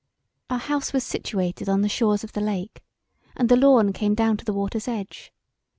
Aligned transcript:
Our 0.49 0.57
house 0.57 0.93
was 0.93 1.03
situated 1.03 1.69
on 1.69 1.81
the 1.83 1.87
shores 1.87 2.23
of 2.23 2.31
the 2.33 2.41
lake 2.41 2.81
and 3.37 3.49
the 3.49 3.55
lawn 3.55 3.93
came 3.93 4.15
down 4.15 4.35
to 4.37 4.45
the 4.45 4.51
water's 4.51 4.87
edge. 4.87 5.31